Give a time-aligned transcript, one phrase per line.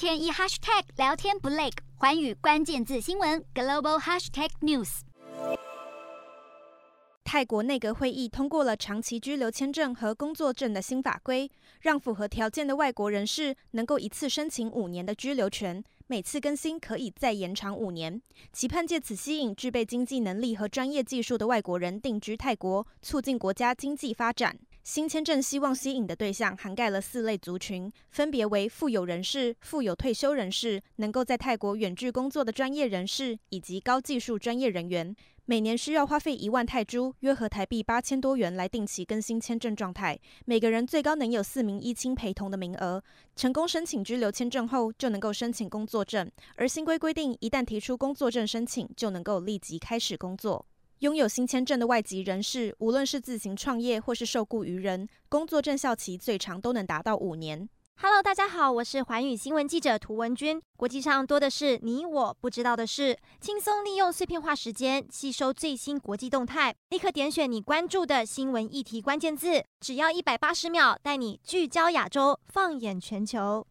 [0.00, 1.68] 天一 hashtag 聊天不累，
[1.98, 5.00] 寰宇关键字新闻 global hashtag news。
[7.22, 11.50] 泰国内阁会议通过了长期居留签证和工作证的新法规，
[11.82, 18.22] 让符合条件的外国人士能够一次申请五年的居留权，每次更新可以再延长五年，
[18.54, 24.58] 期盼借此吸引具备经济能力和专业技术的外国人定居泰国，促进国家经济发展。
[24.92, 35.14] 新签证希望吸引的对象涵盖了四类族群，分别为富有人士、富有退休人士、能够在泰国远距工作的专业人士以及高技术专业人员。
[35.44, 40.18] 每年需要花费一万泰铢，约合台币八千多元来定期更新签证状态。
[40.44, 43.00] 每个人最高能有四名一亲陪同的名额。
[43.36, 46.28] 成功申请居留签证后，就能够申请工作证。
[46.56, 50.66] 而新规规定，一旦提出工作证申请，就能够立即开始工作。
[51.00, 57.66] 拥有新签证的外籍人士，无论是自行创业或是受雇于人，工作证效期最长都能达到五年。
[58.02, 60.60] Hello，大家好，我是寰宇新闻记者涂文君。
[60.76, 73.66] 国际上多的是你我不知道的事，轻松利用碎片化时间吸收最新国际动态，立刻点选你关注的新闻议题关键字，只要一百八十秒，带你聚焦亚洲，放眼全球。